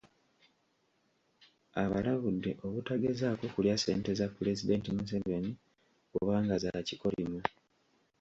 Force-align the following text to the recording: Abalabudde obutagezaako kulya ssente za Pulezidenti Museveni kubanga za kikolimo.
Abalabudde 1.83 2.51
obutagezaako 2.65 3.45
kulya 3.53 3.75
ssente 3.77 4.11
za 4.19 4.27
Pulezidenti 4.35 4.89
Museveni 4.97 5.51
kubanga 6.11 6.55
za 6.63 6.71
kikolimo. 6.87 7.39